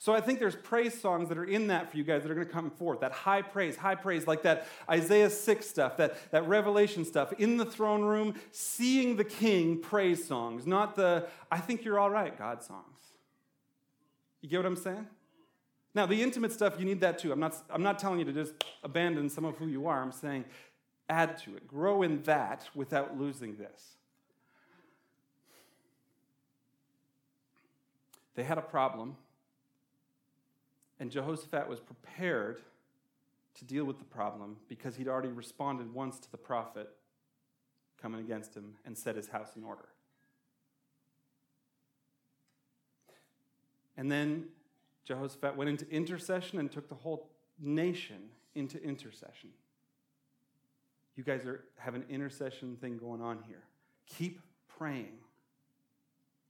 [0.00, 2.34] So I think there's praise songs that are in that for you guys that are
[2.34, 3.00] going to come forth.
[3.00, 7.56] That high praise, high praise, like that Isaiah 6 stuff, that, that Revelation stuff, in
[7.56, 12.36] the throne room, seeing the king praise songs, not the I think you're all right
[12.36, 12.84] God songs.
[14.40, 15.06] You get what I'm saying?
[15.94, 17.32] Now, the intimate stuff, you need that too.
[17.32, 18.52] I'm not, I'm not telling you to just
[18.84, 20.00] abandon some of who you are.
[20.00, 20.44] I'm saying
[21.08, 23.96] add to it, grow in that without losing this.
[28.36, 29.16] They had a problem,
[31.00, 32.60] and Jehoshaphat was prepared
[33.54, 36.90] to deal with the problem because he'd already responded once to the prophet
[38.00, 39.88] coming against him and set his house in order.
[43.96, 44.44] And then
[45.04, 49.50] Jehoshaphat went into intercession and took the whole nation into intercession.
[51.16, 53.64] You guys are, have an intercession thing going on here.
[54.06, 55.18] Keep praying.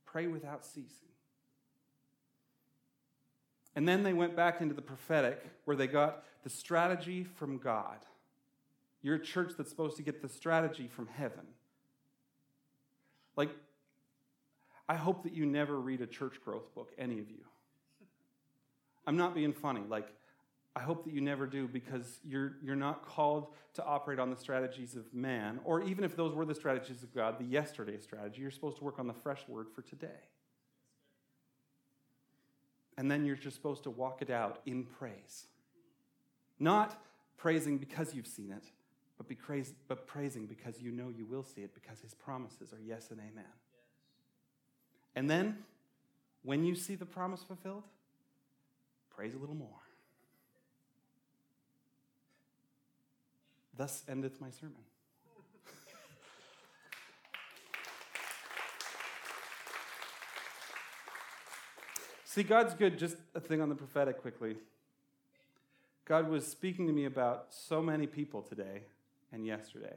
[0.04, 1.08] Pray without ceasing.
[3.78, 7.98] And then they went back into the prophetic where they got the strategy from God.
[9.02, 11.46] You're a church that's supposed to get the strategy from heaven.
[13.36, 13.50] Like,
[14.88, 17.44] I hope that you never read a church growth book, any of you.
[19.06, 19.82] I'm not being funny.
[19.88, 20.08] Like,
[20.74, 24.36] I hope that you never do because you're, you're not called to operate on the
[24.36, 28.42] strategies of man, or even if those were the strategies of God, the yesterday strategy,
[28.42, 30.18] you're supposed to work on the fresh word for today.
[32.98, 35.46] And then you're just supposed to walk it out in praise.
[36.58, 37.00] Not
[37.36, 38.64] praising because you've seen it,
[39.16, 39.36] but, be
[39.86, 43.20] but praising because you know you will see it because his promises are yes and
[43.20, 43.44] amen.
[45.14, 45.58] And then,
[46.42, 47.84] when you see the promise fulfilled,
[49.14, 49.68] praise a little more.
[53.76, 54.82] Thus endeth my sermon.
[62.30, 62.98] See, God's good.
[62.98, 64.56] Just a thing on the prophetic quickly.
[66.04, 68.82] God was speaking to me about so many people today
[69.32, 69.94] and yesterday.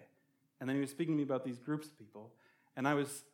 [0.62, 2.32] And then he was speaking to me about these groups of people.
[2.78, 3.26] And I was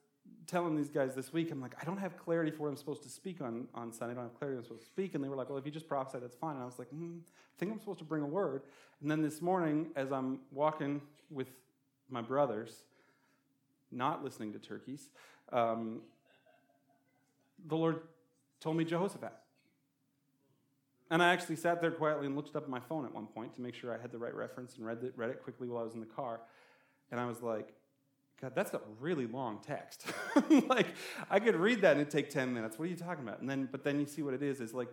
[0.48, 3.04] telling these guys this week, I'm like, I don't have clarity for what I'm supposed
[3.04, 4.14] to speak on, on Sunday.
[4.14, 5.14] I don't have clarity I'm supposed to speak.
[5.14, 6.56] And they were like, well, if you just prophesy, that's fine.
[6.56, 8.64] And I was like, hmm, I think I'm supposed to bring a word.
[9.02, 11.50] And then this morning, as I'm walking with
[12.10, 12.82] my brothers,
[13.92, 15.10] not listening to turkeys,
[15.54, 16.02] um,
[17.68, 18.00] the Lord
[18.60, 19.34] told me Jehoshaphat.
[21.10, 23.62] And I actually sat there quietly and looked up my phone at one point to
[23.62, 25.86] make sure I had the right reference and read it, read it quickly while I
[25.86, 26.42] was in the car.
[27.12, 27.74] And I was like,
[28.42, 30.06] God, that's a really long text.
[30.68, 30.88] like,
[31.30, 32.78] I could read that and it'd take 10 minutes.
[32.78, 33.40] What are you talking about?
[33.40, 34.90] And then, but then you see what it is, is like,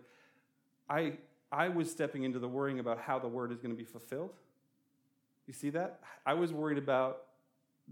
[0.89, 1.15] I,
[1.51, 4.33] I was stepping into the worrying about how the word is going to be fulfilled.
[5.47, 6.01] You see that?
[6.25, 7.23] I was worried about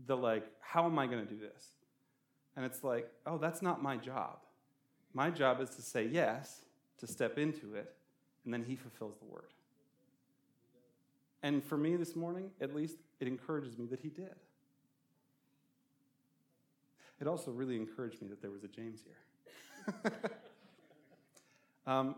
[0.06, 1.68] the like, how am I going to do this?
[2.56, 4.38] And it's like, oh, that's not my job.
[5.14, 6.62] My job is to say yes,
[6.98, 7.92] to step into it,
[8.44, 9.52] and then He fulfills the word.
[11.42, 14.34] And for me this morning, at least, it encourages me that He did.
[17.20, 20.12] It also really encouraged me that there was a James here.
[21.86, 22.16] um,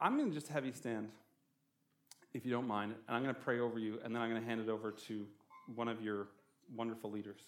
[0.00, 1.08] I'm going to just have you stand,
[2.32, 4.40] if you don't mind, and I'm going to pray over you, and then I'm going
[4.40, 5.26] to hand it over to
[5.74, 6.26] one of your
[6.74, 7.42] wonderful leaders.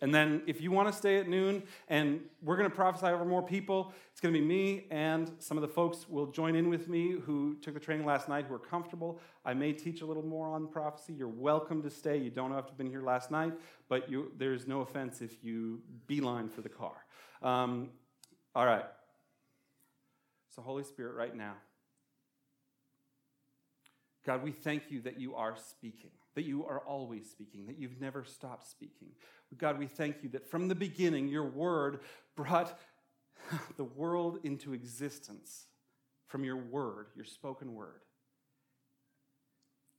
[0.00, 3.24] And then, if you want to stay at noon and we're going to prophesy over
[3.24, 6.68] more people, it's going to be me and some of the folks will join in
[6.68, 9.20] with me who took the training last night who are comfortable.
[9.44, 11.14] I may teach a little more on prophecy.
[11.14, 12.18] You're welcome to stay.
[12.18, 13.54] You don't have to have been here last night,
[13.88, 16.96] but you, there's no offense if you beeline for the car.
[17.40, 17.90] Um,
[18.54, 18.86] all right.
[20.54, 21.54] So, Holy Spirit, right now,
[24.26, 28.00] God, we thank you that you are speaking that you are always speaking, that you've
[28.00, 29.08] never stopped speaking.
[29.56, 32.00] God, we thank you that from the beginning, your word
[32.36, 32.78] brought
[33.76, 35.66] the world into existence
[36.26, 38.00] from your word, your spoken word.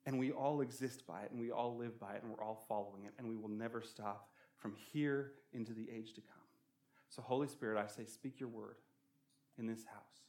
[0.06, 2.66] And we all exist by it, and we all live by it, and we're all
[2.68, 6.36] following it, and we will never stop from here into the age to come.
[7.10, 8.76] So, Holy Spirit, I say, speak your word
[9.58, 10.26] in this house.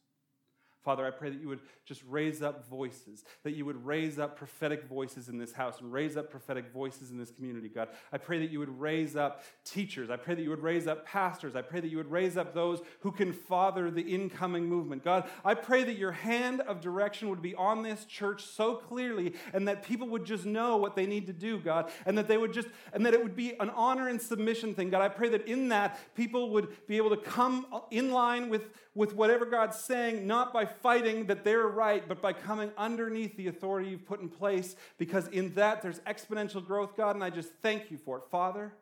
[0.86, 4.36] Father, I pray that you would just raise up voices, that you would raise up
[4.36, 7.88] prophetic voices in this house and raise up prophetic voices in this community, God.
[8.12, 10.10] I pray that you would raise up teachers.
[10.10, 11.56] I pray that you would raise up pastors.
[11.56, 15.02] I pray that you would raise up those who can father the incoming movement.
[15.02, 19.32] God, I pray that your hand of direction would be on this church so clearly
[19.52, 22.36] and that people would just know what they need to do, God, and that they
[22.36, 24.90] would just, and that it would be an honor and submission thing.
[24.90, 28.70] God, I pray that in that people would be able to come in line with,
[28.94, 33.48] with whatever God's saying, not by fighting that they're right, but by coming underneath the
[33.48, 37.50] authority you've put in place, because in that there's exponential growth, God, and I just
[37.62, 38.24] thank you for it.
[38.30, 38.72] Father,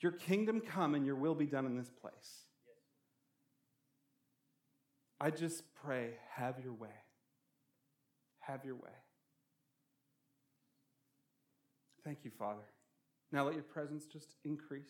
[0.00, 2.44] your kingdom come and your will be done in this place.
[5.20, 6.94] I just pray, have your way.
[8.40, 8.90] Have your way.
[12.04, 12.62] Thank you, Father.
[13.32, 14.88] Now let your presence just increase.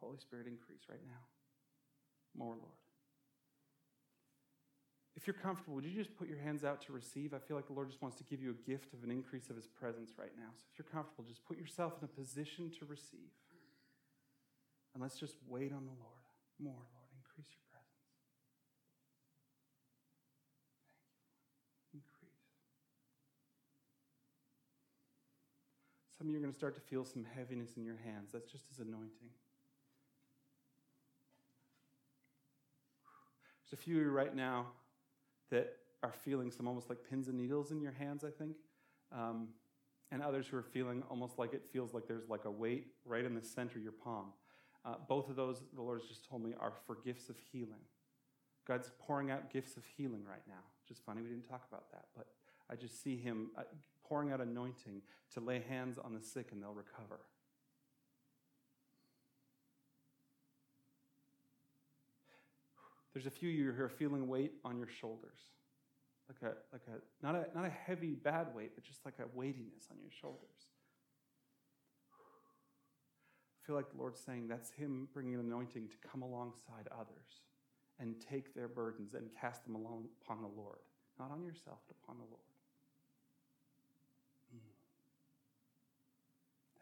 [0.00, 1.24] Holy Spirit, increase right now.
[2.36, 2.85] More, Lord.
[5.16, 7.32] If you're comfortable, would you just put your hands out to receive?
[7.32, 9.48] I feel like the Lord just wants to give you a gift of an increase
[9.48, 10.52] of His presence right now.
[10.54, 13.32] So if you're comfortable, just put yourself in a position to receive.
[14.92, 16.28] And let's just wait on the Lord.
[16.60, 17.08] More, Lord.
[17.16, 18.12] Increase your presence.
[21.92, 22.28] Thank you.
[22.28, 22.44] Increase.
[26.18, 28.32] Some of you are going to start to feel some heaviness in your hands.
[28.34, 29.32] That's just His anointing.
[33.64, 34.66] There's a few of you right now
[35.50, 38.56] that are feeling some almost like pins and needles in your hands, I think.
[39.12, 39.48] Um,
[40.12, 43.24] and others who are feeling almost like it feels like there's like a weight right
[43.24, 44.26] in the center of your palm.
[44.84, 47.82] Uh, both of those, the Lord has just told me, are for gifts of healing.
[48.66, 50.62] God's pouring out gifts of healing right now.
[50.86, 52.26] Just funny we didn't talk about that, but
[52.70, 53.62] I just see Him uh,
[54.04, 55.02] pouring out anointing
[55.34, 57.20] to lay hands on the sick and they'll recover.
[63.16, 65.38] There's a few of you who are feeling weight on your shoulders.
[66.28, 69.24] Like a, like a, not a, not a heavy, bad weight, but just like a
[69.34, 70.68] weightiness on your shoulders.
[72.12, 77.40] I feel like the Lord's saying that's Him bringing an anointing to come alongside others
[77.98, 80.80] and take their burdens and cast them along upon the Lord.
[81.18, 82.44] Not on yourself, but upon the Lord.
[84.54, 84.60] Mm.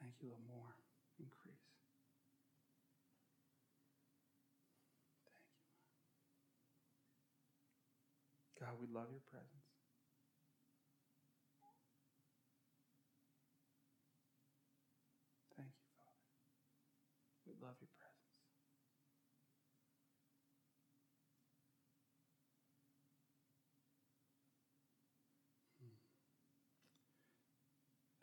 [0.01, 0.74] Thank you, more.
[8.65, 9.69] God, we love your presence.
[15.55, 16.25] Thank you, Father.
[17.45, 18.25] We love your presence.
[25.79, 25.93] Hmm.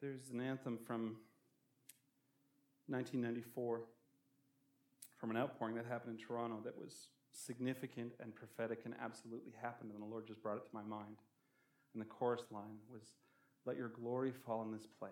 [0.02, 1.18] There's an anthem from
[2.88, 3.82] 1994
[5.20, 9.92] from an outpouring that happened in Toronto that was significant and prophetic and absolutely happened,
[9.94, 11.18] and the Lord just brought it to my mind.
[11.94, 13.02] And the chorus line was,
[13.66, 15.12] Let your glory fall in this place.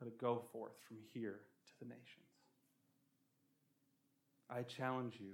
[0.00, 2.28] Let it go forth from here to the nations.
[4.50, 5.32] I challenge you.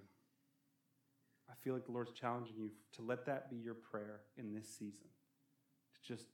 [1.49, 4.67] I feel like the Lord's challenging you to let that be your prayer in this
[4.67, 5.09] season.
[5.95, 6.27] To just,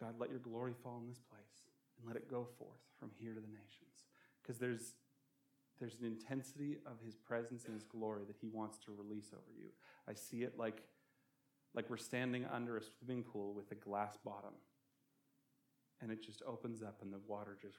[0.00, 1.66] God, let your glory fall in this place
[1.98, 4.06] and let it go forth from here to the nations.
[4.40, 4.94] Because there's
[5.80, 9.52] there's an intensity of his presence and his glory that he wants to release over
[9.56, 9.68] you.
[10.08, 10.82] I see it like,
[11.74, 14.54] like we're standing under a swimming pool with a glass bottom.
[16.00, 17.78] and it just opens up and the water just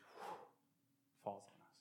[1.24, 1.74] falls on us.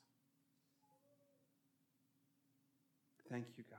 [3.30, 3.78] Thank you, God.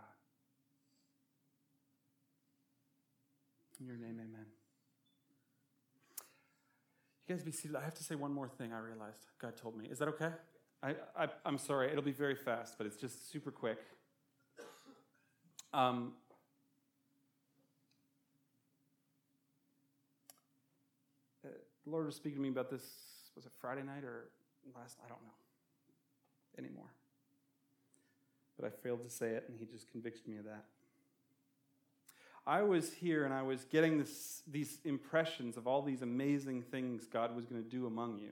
[3.79, 4.45] In your name, amen.
[7.27, 7.77] You guys be seated.
[7.77, 9.85] I have to say one more thing I realized God told me.
[9.89, 10.31] Is that okay?
[10.81, 13.79] I, I, am sorry, it'll be very fast, but it's just super quick.
[15.73, 16.13] Um,
[21.45, 21.49] uh,
[21.83, 22.83] the Lord was speaking to me about this,
[23.35, 24.29] was it Friday night or
[24.73, 24.97] last?
[25.05, 25.33] I don't know
[26.57, 26.91] anymore.
[28.57, 30.63] But I failed to say it, and He just convicted me of that.
[32.47, 37.05] I was here and I was getting this, these impressions of all these amazing things
[37.05, 38.31] God was going to do among you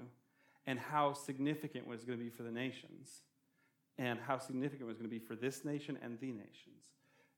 [0.68, 3.22] and how significant it was going to be for the nations
[3.98, 6.84] and how significant it was going to be for this nation and the nations,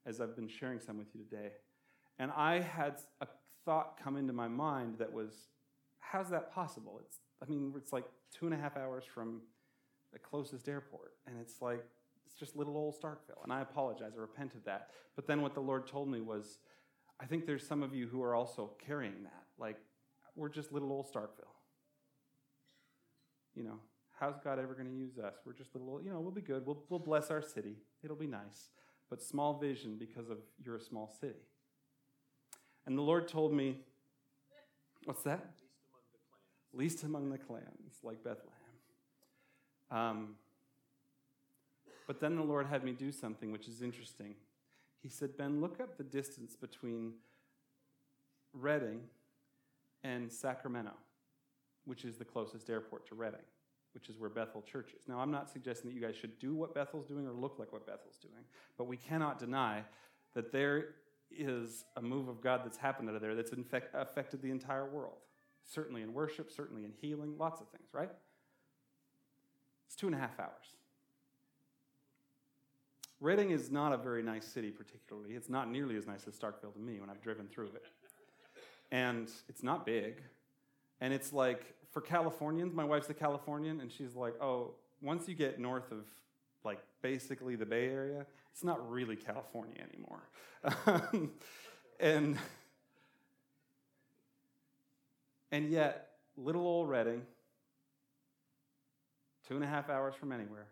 [0.04, 1.52] as I've been sharing some with you today.
[2.18, 3.28] And I had a
[3.64, 5.32] thought come into my mind that was,
[6.00, 7.00] how's that possible?
[7.02, 9.40] It's, I mean, it's like two and a half hours from
[10.12, 11.84] the closest airport, and it's like,
[12.26, 13.42] it's just little old Starkville.
[13.42, 14.90] And I apologize, I repent of that.
[15.16, 16.58] But then what the Lord told me was,
[17.20, 19.44] I think there's some of you who are also carrying that.
[19.58, 19.76] Like,
[20.36, 21.49] we're just little old Starkville.
[23.60, 23.78] You know,
[24.18, 25.34] how's God ever going to use us?
[25.44, 26.64] We're just a little, you know, we'll be good.
[26.64, 27.76] We'll, we'll bless our city.
[28.02, 28.70] It'll be nice.
[29.10, 31.44] But small vision because of you're a small city.
[32.86, 33.80] And the Lord told me,
[35.04, 35.44] what's that?
[36.72, 38.48] Least among the clans, Least among the clans like Bethlehem.
[39.90, 40.36] Um,
[42.06, 44.36] but then the Lord had me do something which is interesting.
[45.02, 47.12] He said, Ben, look up the distance between
[48.54, 49.00] Redding
[50.02, 50.92] and Sacramento,
[51.84, 53.40] which is the closest airport to Redding,
[53.94, 55.08] which is where Bethel Church is.
[55.08, 57.72] Now, I'm not suggesting that you guys should do what Bethel's doing or look like
[57.72, 58.44] what Bethel's doing,
[58.78, 59.82] but we cannot deny
[60.34, 60.94] that there
[61.30, 64.88] is a move of God that's happened out of there that's infect, affected the entire
[64.88, 65.18] world.
[65.64, 68.10] Certainly in worship, certainly in healing, lots of things, right?
[69.86, 70.76] It's two and a half hours.
[73.20, 75.34] Redding is not a very nice city, particularly.
[75.34, 77.84] It's not nearly as nice as Starkville to me when I've driven through it.
[78.90, 80.22] And it's not big.
[81.00, 85.34] And it's like, for Californians, my wife's a Californian, and she's like, oh, once you
[85.34, 86.04] get north of
[86.64, 91.30] like basically the Bay Area, it's not really California anymore.
[92.00, 92.38] and,
[95.50, 97.22] and yet, little old Redding,
[99.48, 100.66] two and a half hours from anywhere,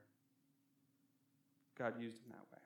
[1.78, 2.62] God used him that way.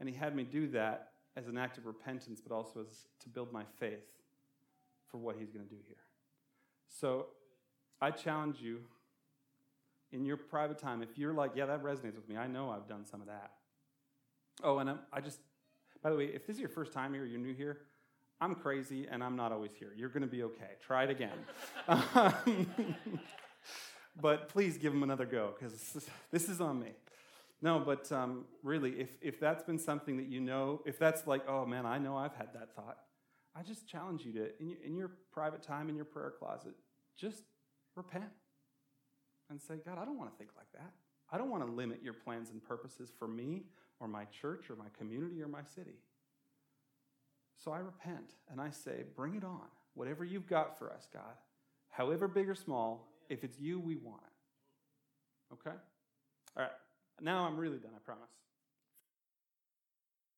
[0.00, 3.28] And he had me do that as an act of repentance, but also as to
[3.28, 4.06] build my faith
[5.08, 6.05] for what he's going to do here.
[6.88, 7.26] So
[8.00, 8.80] I challenge you
[10.12, 12.88] in your private time, if you're like, yeah, that resonates with me, I know I've
[12.88, 13.52] done some of that.
[14.62, 15.40] Oh, and I'm, I just,
[16.02, 17.78] by the way, if this is your first time here, you're new here,
[18.40, 19.92] I'm crazy and I'm not always here.
[19.96, 20.76] You're going to be okay.
[20.86, 21.38] Try it again.
[24.20, 25.96] but please give them another go because
[26.30, 26.92] this is on me.
[27.62, 31.48] No, but um, really, if, if that's been something that you know, if that's like,
[31.48, 32.98] oh man, I know I've had that thought,
[33.58, 36.74] I just challenge you to, in your, in your private time, in your prayer closet,
[37.16, 37.44] just
[37.94, 38.30] repent
[39.48, 40.92] and say, God, I don't want to think like that.
[41.32, 43.64] I don't want to limit your plans and purposes for me
[43.98, 45.96] or my church or my community or my city.
[47.56, 49.66] So I repent and I say, bring it on.
[49.94, 51.36] Whatever you've got for us, God,
[51.88, 55.54] however big or small, if it's you, we want it.
[55.54, 55.76] Okay?
[56.56, 56.70] All right.
[57.22, 58.28] Now I'm really done, I promise.